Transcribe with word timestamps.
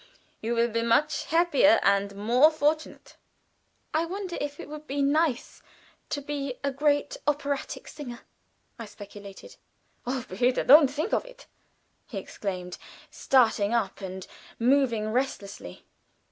You 0.41 0.55
will 0.55 0.69
be 0.69 0.81
much 0.81 1.25
happier 1.25 1.79
and 1.83 2.15
more 2.15 2.49
fortunate." 2.49 3.17
"I 3.93 4.03
wonder 4.05 4.35
if 4.41 4.59
it 4.59 4.67
would 4.67 4.87
be 4.87 5.03
nice 5.03 5.61
to 6.09 6.21
be 6.21 6.55
a 6.63 6.71
great 6.71 7.17
operatic 7.27 7.87
singer," 7.87 8.21
I 8.79 8.87
speculated. 8.87 9.57
"O, 10.07 10.25
behüte! 10.27 10.65
don't 10.65 10.89
think 10.89 11.13
of 11.13 11.23
it!" 11.23 11.45
he 12.07 12.17
exclaimed, 12.17 12.79
starting 13.11 13.75
up 13.75 14.01
and 14.01 14.25
moving 14.57 15.09
restlessly. 15.11 15.85